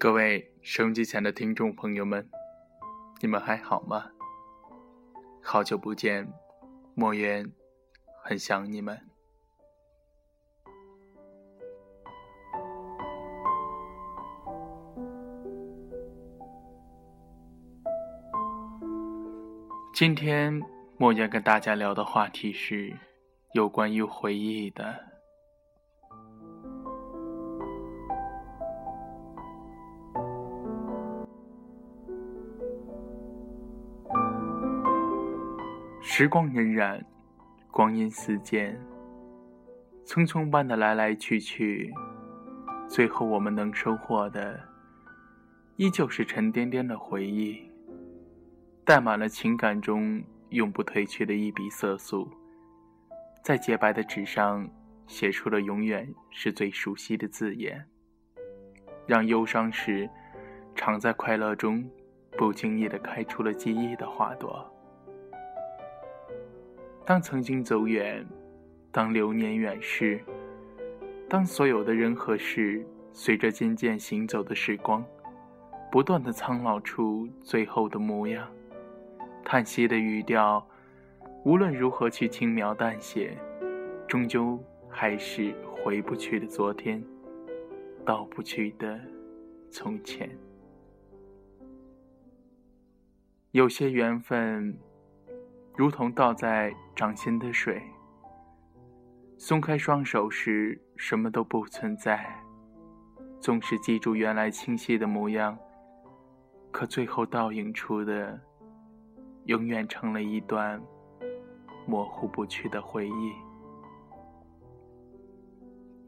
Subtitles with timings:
[0.00, 2.30] 各位收音机前的听众朋友们，
[3.20, 4.12] 你们还好吗？
[5.42, 6.32] 好久不见，
[6.94, 7.50] 莫言
[8.22, 8.96] 很想你们。
[19.92, 20.62] 今天
[20.96, 22.96] 莫言跟大家聊的话题是
[23.50, 25.17] 有关于回忆的。
[36.18, 37.00] 时光荏苒，
[37.70, 38.76] 光阴似箭，
[40.04, 41.94] 匆匆般的来来去去，
[42.88, 44.58] 最后我们能收获的，
[45.76, 47.70] 依旧是沉甸甸的回忆。
[48.84, 52.28] 带满了情感中永不褪去的一笔色素，
[53.44, 54.68] 在洁白的纸上
[55.06, 57.86] 写出了永远是最熟悉的字眼，
[59.06, 60.10] 让忧伤时
[60.74, 61.88] 常在快乐中，
[62.36, 64.68] 不经意的开出了记忆的花朵。
[67.08, 68.22] 当曾经走远，
[68.92, 70.20] 当流年远逝，
[71.26, 75.02] 当所有的人和事随着渐渐行走的时光，
[75.90, 78.46] 不断的苍老出最后的模样。
[79.42, 80.62] 叹息的语调，
[81.46, 83.34] 无论如何去轻描淡写，
[84.06, 87.02] 终究还是回不去的昨天，
[88.04, 89.00] 到不去的
[89.70, 90.28] 从前。
[93.52, 94.76] 有些缘分，
[95.78, 97.80] 如同倒在掌心的水，
[99.36, 102.28] 松开双手时，什么都不存在。
[103.40, 105.56] 纵使记住原来清晰的模样，
[106.72, 108.40] 可最后倒映出的。
[109.44, 110.82] 永远成了一段
[111.86, 113.32] 模糊不去的回忆。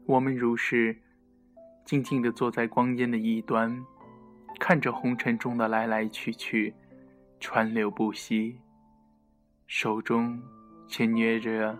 [0.05, 0.95] 我们如是
[1.85, 3.83] 静静地坐在光阴的一端，
[4.59, 6.75] 看着红尘中的来来去去，
[7.39, 8.59] 川流不息，
[9.73, 10.37] 手中
[10.85, 11.79] 却捏着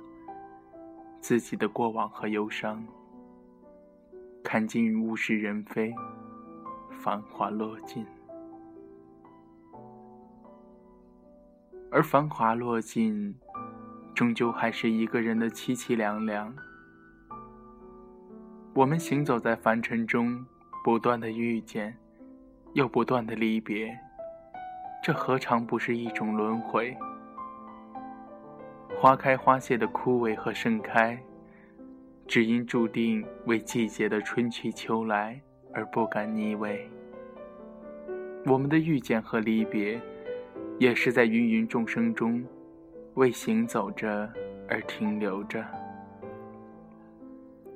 [1.20, 2.82] 自己的过往和忧伤，
[4.42, 5.94] 看尽物是人非，
[7.02, 8.06] 繁华落尽。
[11.92, 13.36] 而繁华落尽，
[14.16, 16.56] 终究还是一个人的凄凄凉凉。
[18.74, 20.46] 我们行走在凡尘中，
[20.82, 21.98] 不断的遇见，
[22.74, 23.94] 又不断的离别，
[25.04, 26.98] 这何尝不是一种轮回？
[29.02, 31.20] 花开花谢的枯萎和盛开，
[32.28, 35.42] 只因注定为季节的春去秋来
[35.74, 36.88] 而不敢腻味。
[38.46, 40.00] 我们的遇见和离别。
[40.78, 42.44] 也是在芸芸众生中，
[43.14, 44.28] 为行走着
[44.68, 45.64] 而停留着，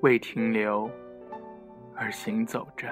[0.01, 0.89] 为停留
[1.95, 2.87] 而行走着。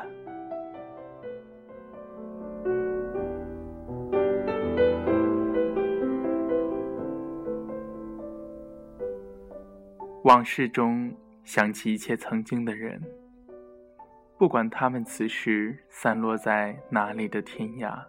[10.24, 11.14] 往事中
[11.44, 13.02] 想起一切曾经的人，
[14.38, 18.02] 不管他们此时散落在哪里的天涯。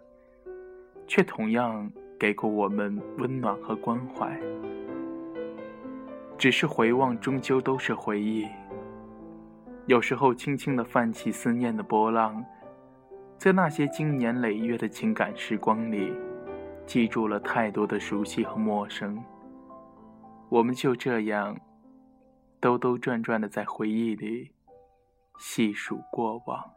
[1.07, 4.35] 却同样给过我们温暖和关怀。
[6.37, 8.47] 只是回望，终究都是回忆。
[9.85, 12.43] 有时候，轻轻的泛起思念的波浪，
[13.37, 16.11] 在那些经年累月的情感时光里，
[16.87, 19.23] 记住了太多的熟悉和陌生。
[20.49, 21.55] 我们就这样，
[22.65, 24.51] 兜兜转转的在回忆里
[25.37, 26.73] 细数过往，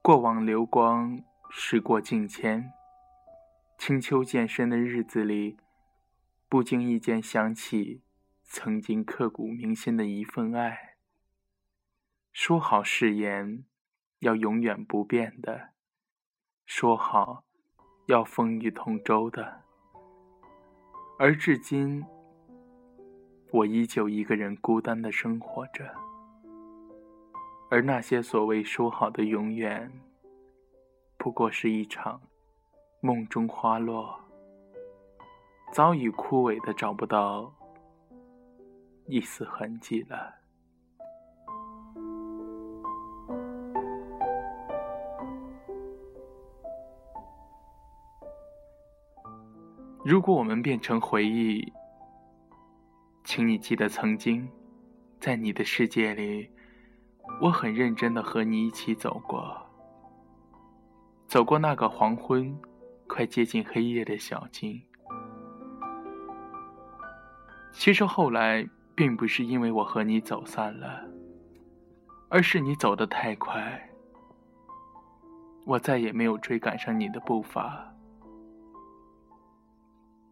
[0.00, 1.20] 过往流光。
[1.50, 2.72] 时过境迁，
[3.76, 5.56] 清秋渐深的日子里，
[6.48, 8.02] 不经意间想起
[8.44, 10.94] 曾经刻骨铭心的一份爱。
[12.32, 13.64] 说好誓言
[14.20, 15.70] 要永远不变的，
[16.64, 17.42] 说好
[18.06, 19.62] 要风雨同舟的，
[21.18, 22.04] 而至今，
[23.54, 25.88] 我依旧一个人孤单的生活着。
[27.70, 29.88] 而那些所谓说好的永远。
[31.16, 32.20] 不过是一场
[33.00, 34.18] 梦中花落，
[35.72, 37.54] 早已枯萎的找不到
[39.06, 40.34] 一丝痕迹了。
[50.04, 51.72] 如果我们变成回忆，
[53.24, 54.46] 请你记得曾经，
[55.18, 56.48] 在你的世界里，
[57.40, 59.56] 我很认真的和你一起走过。
[61.26, 62.54] 走过那个黄昏，
[63.08, 64.80] 快接近黑夜的小径。
[67.72, 71.02] 其实后来并不是因为我和你走散了，
[72.28, 73.90] 而是你走得太快，
[75.64, 77.92] 我再也没有追赶上你的步伐，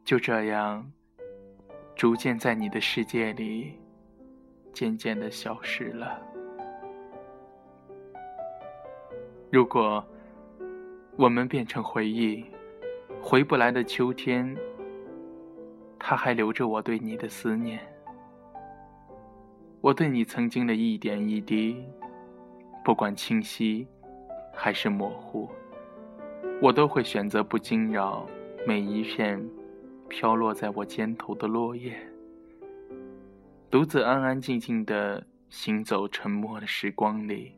[0.05, 0.93] 就这样，
[1.95, 3.75] 逐渐在你的世界里，
[4.73, 6.21] 渐渐的消失了。
[9.51, 10.05] 如果
[11.17, 12.45] 我们变成回忆，
[13.21, 14.57] 回不来的秋天，
[15.99, 17.79] 它还留着我对你的思念。
[19.81, 21.85] 我对你曾经的一点一滴，
[22.85, 23.87] 不管清晰
[24.53, 25.49] 还是模糊，
[26.61, 28.27] 我都会选择不惊扰
[28.67, 29.45] 每一片
[30.13, 31.99] 飘落在我肩头的落叶，
[33.71, 37.57] 独自安安静静的行走沉默的时光里，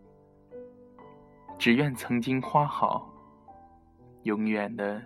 [1.58, 3.12] 只愿曾经花好，
[4.22, 5.02] 永远的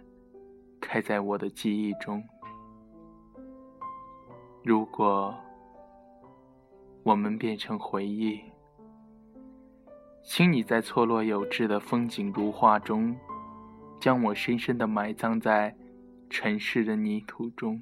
[0.79, 2.23] 开在我的记忆中。
[4.63, 5.35] 如果。
[7.05, 8.39] 我们变成回忆，
[10.23, 13.17] 请你在错落有致的风景如画中，
[13.99, 15.75] 将我深深的埋葬在
[16.31, 17.81] 尘世的泥土中，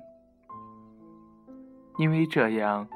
[1.98, 2.88] 因为这样，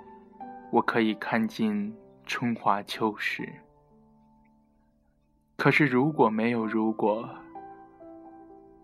[0.71, 1.95] 我可以看尽
[2.25, 3.49] 春华秋实。
[5.57, 7.29] 可是如果没有如果，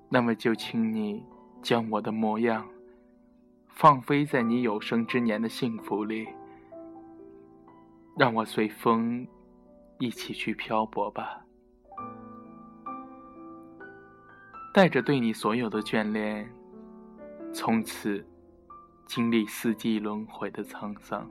[0.09, 1.25] 那么就请你
[1.63, 2.67] 将我的模样
[3.69, 6.27] 放飞在你有生之年的幸福里。
[8.19, 9.27] 让我随风
[9.99, 11.45] 一起去漂泊吧，
[14.73, 16.51] 带着对你所有的眷恋，
[17.59, 18.23] 从此
[19.07, 21.27] 经历四季轮回的沧桑。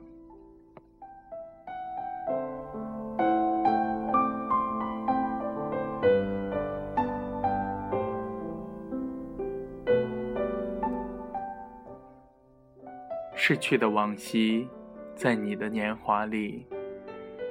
[13.36, 14.68] 逝去的往昔，
[15.14, 16.66] 在你的年华里。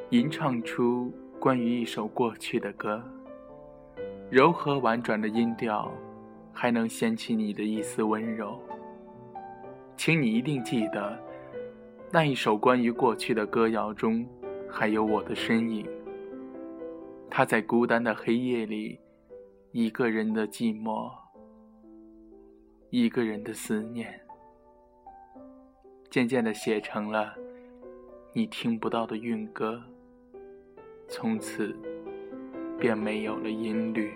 [0.10, 3.02] 吟唱出关于一首过去的歌，
[4.30, 5.90] 柔和婉转的音调，
[6.56, 8.58] 还能掀起你的一丝温柔。
[9.98, 11.20] 请你一定记得，
[12.12, 14.26] 那一首关于过去的歌谣中，
[14.70, 15.86] 还有我的身影。
[17.30, 18.98] 他在孤单的黑夜里，
[19.72, 21.12] 一个人的寂寞，
[22.90, 24.22] 一个人的思念，
[26.10, 27.36] 渐渐的写成了
[28.32, 29.84] 你听不到的韵歌。
[31.08, 31.76] 从此，
[32.80, 34.14] 便没有了音律。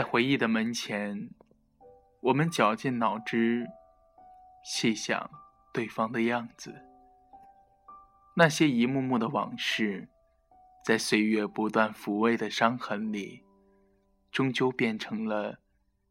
[0.00, 1.28] 在回忆的门前，
[2.22, 3.68] 我们绞尽脑汁，
[4.64, 5.30] 细想
[5.74, 6.74] 对方的样子。
[8.34, 10.08] 那些一幕幕的往事，
[10.86, 13.44] 在岁月不断抚慰的伤痕里，
[14.32, 15.58] 终究变成了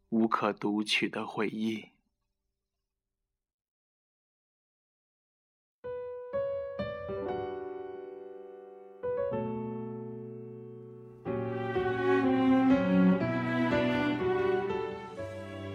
[0.10, 1.90] 无可读取的回忆。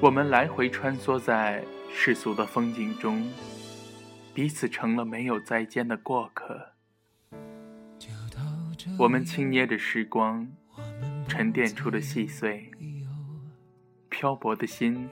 [0.05, 3.27] 我们来回穿梭在世俗的风景中。
[4.35, 6.73] 彼此成了没有再见的过客。
[8.99, 10.47] 我们轻捏着时光，
[11.27, 12.71] 沉淀出的细碎。
[14.11, 15.09] 漂泊的心，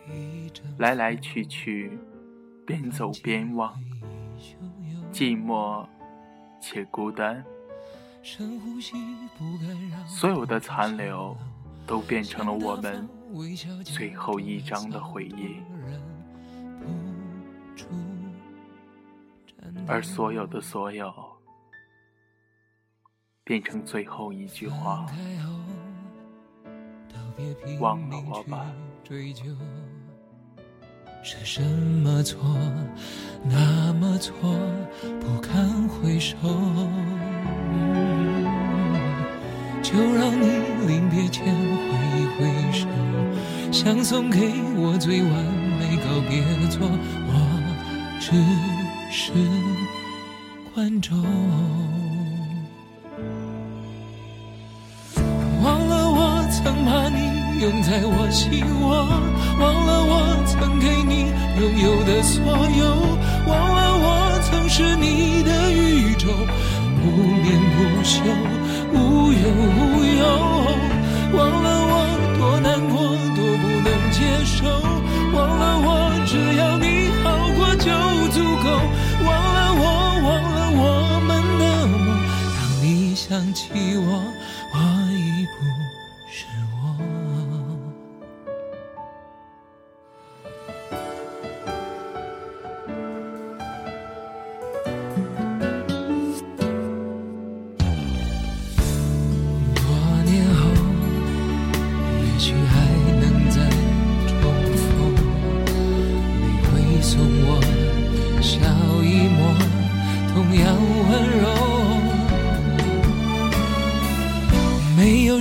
[0.77, 1.99] 来来去去，
[2.67, 3.75] 边走边望。
[5.11, 5.89] 寂寞
[6.61, 7.43] 且孤单，
[10.07, 11.35] 所有的残留，
[11.87, 13.09] 都变成了我们
[13.85, 15.57] 最后一张的回忆。
[19.87, 21.13] 而所有的所有，
[23.43, 25.07] 变成最后一句话：
[27.81, 28.73] 忘了我吧。
[31.25, 32.41] 是什么错，
[33.45, 34.35] 那么错，
[35.21, 36.37] 不堪回首。
[39.93, 40.47] 就让你
[40.87, 41.53] 临别前挥
[42.19, 42.41] 一挥
[42.73, 42.87] 手，
[43.71, 45.31] 想送给我最完
[45.79, 46.89] 美告别错，
[47.29, 47.31] 我
[48.19, 48.33] 只。
[49.15, 49.31] 是
[50.75, 51.15] 观众。
[55.63, 59.05] 忘了我曾把你拥在我心窝，
[59.61, 61.29] 忘了我曾给你
[61.61, 62.85] 拥有的所有，
[63.47, 66.29] 忘了我曾是你的宇宙，
[67.03, 68.25] 不眠不休，
[68.93, 69.45] 无忧
[69.79, 70.23] 无忧
[71.35, 71.95] 忘了我
[72.39, 72.95] 多难过
[73.35, 74.67] 多不能接受
[75.35, 75.89] 忘了我
[76.27, 77.91] 只要你好过就
[78.33, 78.67] 足够
[79.25, 79.85] 忘了我
[80.27, 80.85] 忘了我
[81.27, 82.01] 们的梦
[82.57, 84.23] 当你想起我
[84.73, 84.79] 我
[85.13, 85.92] 已不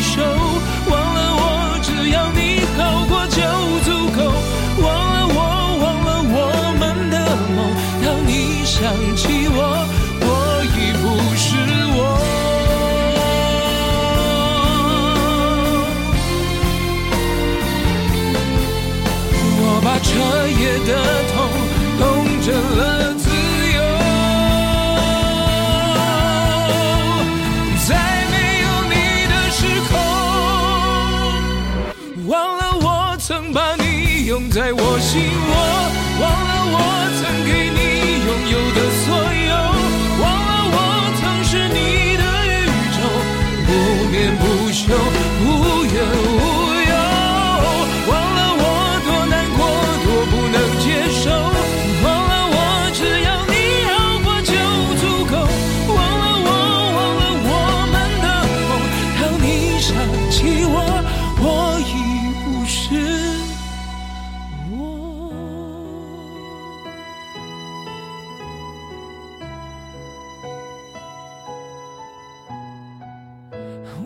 [0.00, 0.37] show.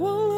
[0.03, 0.32] will